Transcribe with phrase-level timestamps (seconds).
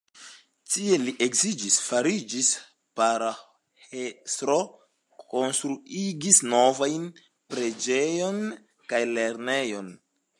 [0.75, 2.47] Tie li edziĝis, fariĝis
[2.99, 4.55] paroĥestro,
[5.33, 7.05] konstruigis novajn
[7.55, 8.43] preĝejon
[8.95, 9.93] kaj lernejon.